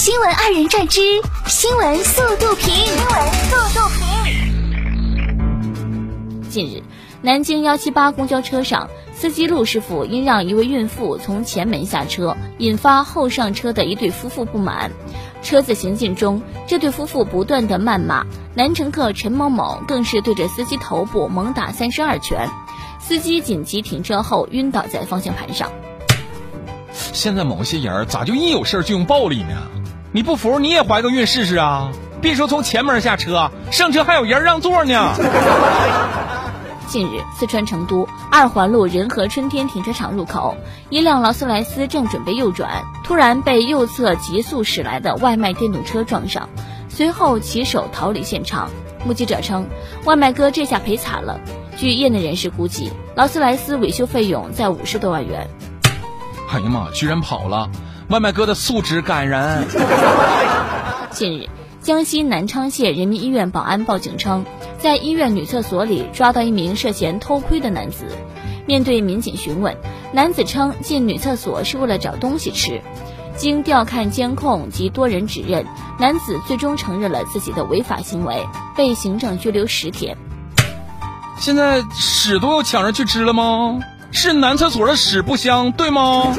[0.00, 1.02] 新闻二人转之
[1.46, 2.74] 新闻速度评。
[2.74, 4.00] 新闻速度评。
[6.48, 6.82] 近日，
[7.20, 14.90] 南京幺七八公交车上，司机陆师傅因让一位孕妇从前门下车，引发后上车的一对夫妇不满。
[15.42, 18.24] 车子行进中，这对夫妇不断的谩骂，
[18.54, 22.48] 男乘客陈某某更是对着司机头部猛打三十二拳，
[22.98, 25.70] 司机紧急停车后晕倒在方向盘上。
[27.12, 29.68] 现在某些人咋就一有事就用暴力呢？
[30.12, 31.92] 你不服你也怀个孕试试啊！
[32.20, 35.14] 别说从前门下车，上车还有人让座呢。
[36.88, 40.56] 近日，四川成都二环路仁和春天停车场入口，
[40.88, 46.48] 一辆劳斯莱斯正准备右转，突然被右侧急速驶来的外卖电动车撞上，
[46.88, 48.68] 随后骑手逃离现场。
[49.04, 49.64] 目击者称，
[50.04, 51.38] 外卖哥这下赔惨了。
[51.76, 55.48] 据业内人士估计，劳斯莱斯维修费用在五十多万元。
[56.50, 56.90] 哎呀妈！
[56.90, 57.70] 居然跑了，
[58.10, 59.64] 外卖哥的素质感人。
[61.12, 61.48] 近日，
[61.80, 64.44] 江西南昌县人民医院保安报警称，
[64.78, 68.06] 在医院女厕所里抓到一名涉嫌偷窥的男子。
[68.66, 69.76] 面对民警询问，
[70.12, 72.82] 男子称进女厕所是为了找东西吃。
[73.36, 75.64] 经调看监控及多人指认，
[76.00, 78.44] 男子最终承认了自己的违法行为，
[78.76, 80.16] 被行政拘留十天。
[81.38, 83.78] 现在屎都要抢着去吃了吗？
[84.10, 86.34] 是男厕所的屎不香，对吗？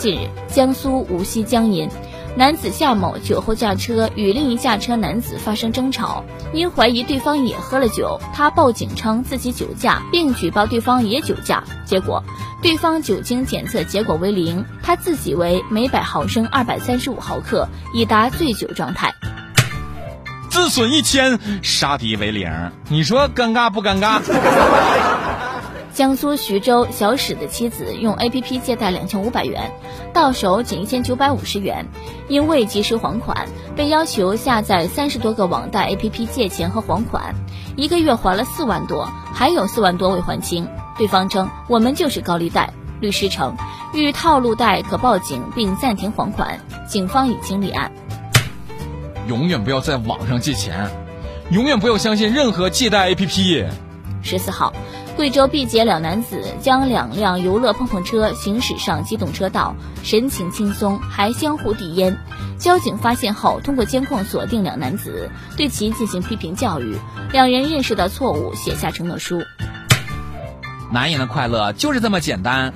[0.00, 1.86] 近日，江苏无锡江阴，
[2.34, 11.62] 男子夏某酒后驾车与另一驾车男子发生争吵，因怀疑对方也喝了酒，他报警称自己酒驾，并举报对方也酒驾。
[11.84, 12.24] 结果，
[12.62, 19.12] 对方酒精检测结果为零，他自己为每百毫升二百三十五毫克，已达醉酒状态。
[20.48, 22.50] 自损一千，杀敌为零，
[22.88, 24.22] 你说尴尬不尴尬？
[26.00, 29.70] 江苏徐州小史的妻子用 APP 借贷两千五百元，
[30.14, 31.86] 到手仅一千九百五十元，
[32.26, 37.34] 因未及时还款，被要求下载三十多个网贷 APP 借钱和还款，
[37.76, 40.66] 一个月还了四万多，还有四万多未还清。
[40.96, 42.72] 对方称我们就是高利贷。
[43.02, 43.54] 律师称
[43.92, 46.58] 遇套路贷可报警并暂停还款，
[46.88, 47.92] 警方已经立案。
[49.26, 50.88] 永远不要在网上借钱，
[51.50, 53.66] 永远不要相信任何借贷 APP。
[54.22, 54.72] 十四号。
[55.16, 62.16] 贵州毕节两男子将两辆游乐碰碰车行驶上机动车道，神情轻松，还相互递烟。
[62.58, 66.96] 交警发现后，通过监控锁定两男子，对其进行批评教育。
[67.32, 69.42] 两人认识到错误，写下承诺书。
[70.90, 72.72] 男人的快乐就是这么简单，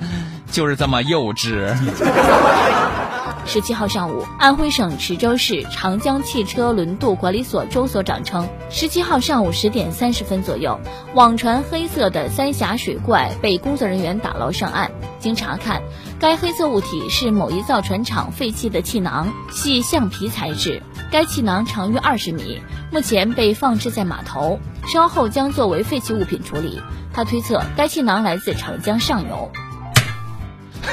[0.51, 1.73] 就是这么幼稚。
[3.47, 10.79] 十七号上午，安徽省池州市长江汽车轮渡管理所周所长称，十七号上午十点三十分左右，
[11.13, 14.91] 网传黑色的三峡水怪被工作人员打捞上岸。
[15.19, 15.81] 经查看，
[16.19, 20.81] 该黑色物体是某一造船厂废弃的气囊，系橡皮材质。
[21.11, 22.59] 该气囊长约二十米，
[22.91, 26.81] 目前被放置在码头，稍后将作为废弃物品处理。
[27.13, 29.51] 他推测，该气囊来自长江上游。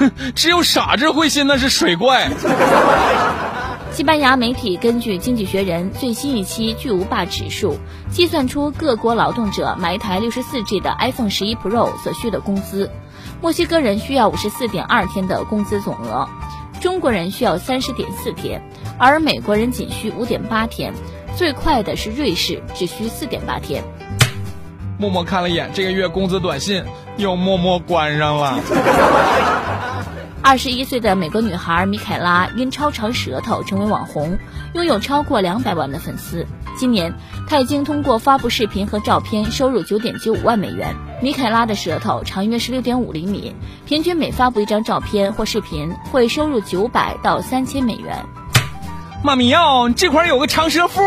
[0.35, 2.31] 只有傻子会信那是水怪。
[3.93, 7.77] 西班牙媒体根据《经济学人》最新一期巨无霸指数，
[8.11, 12.91] 计算出各国劳动者买一台六十四 G 的 iPhone 十一 Pro 所需的工资。
[13.43, 16.27] 墨西哥人需要五十四点二天的工资总额，
[16.81, 18.63] 中国人需要三十点四天，
[18.99, 20.95] 而美国人仅需五点八天。
[21.37, 23.85] 最快的是瑞士，只需四点八天。
[25.03, 26.85] 默默看了一眼这个月工资短信，
[27.17, 28.61] 又默默关上了。
[30.41, 34.39] 二十一岁的美国女孩米凯拉因超长舌头成为网红，
[34.75, 36.47] 拥有超过两百万的粉丝。
[36.77, 37.13] 今年，
[37.49, 40.95] 她已经通过发布视频和照片收入九点九五万美元。
[41.21, 48.25] 米凯拉的舌头长约十六点五厘米，平均每发布一张照片或视频会收入九百到三千美元。
[49.25, 49.59] 妈咪呀，
[49.97, 51.03] 这块有个长舌妇。